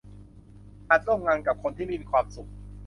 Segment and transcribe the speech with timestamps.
[0.89, 2.49] อาจร่วมงานกับคนที่ไม่มีความสุข